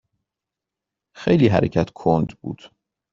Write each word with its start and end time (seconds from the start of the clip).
خیلی 1.15 1.47
حرکت 1.47 1.89
کند 1.89 2.39
بود. 2.39 2.61